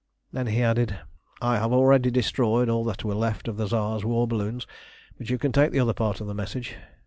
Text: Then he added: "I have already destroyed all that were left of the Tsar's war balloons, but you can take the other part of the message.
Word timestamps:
Then 0.33 0.47
he 0.47 0.63
added: 0.63 0.97
"I 1.43 1.57
have 1.59 1.71
already 1.71 2.09
destroyed 2.09 2.69
all 2.69 2.83
that 2.85 3.03
were 3.03 3.13
left 3.13 3.47
of 3.47 3.57
the 3.57 3.67
Tsar's 3.67 4.03
war 4.03 4.27
balloons, 4.27 4.65
but 5.19 5.29
you 5.29 5.37
can 5.37 5.51
take 5.51 5.69
the 5.69 5.79
other 5.79 5.93
part 5.93 6.19
of 6.19 6.25
the 6.25 6.33
message. 6.33 6.73